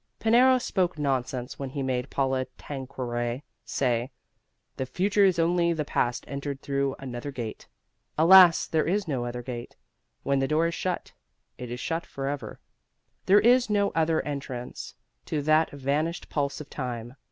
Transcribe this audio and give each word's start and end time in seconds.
Pinero 0.17 0.57
spoke 0.57 0.97
nonsense 0.97 1.59
when 1.59 1.69
he 1.69 1.83
made 1.83 2.09
Paula 2.09 2.45
Tanqueray 2.57 3.43
say, 3.63 4.09
"The 4.77 4.87
future 4.87 5.23
is 5.25 5.37
only 5.37 5.73
the 5.73 5.85
past 5.85 6.25
entered 6.27 6.59
through 6.59 6.95
another 6.97 7.29
gate." 7.29 7.67
Alas, 8.17 8.65
there 8.65 8.87
is 8.87 9.07
no 9.07 9.25
other 9.25 9.43
gate. 9.43 9.75
When 10.23 10.39
the 10.39 10.47
door 10.47 10.65
is 10.65 10.73
shut, 10.73 11.13
it 11.59 11.69
is 11.69 11.79
shut 11.79 12.07
forever. 12.07 12.59
There 13.27 13.41
is 13.41 13.69
no 13.69 13.91
other 13.91 14.25
entrance 14.25 14.95
to 15.25 15.39
that 15.43 15.69
vanished 15.69 16.29
pulse 16.29 16.59
of 16.59 16.67
time. 16.71 17.13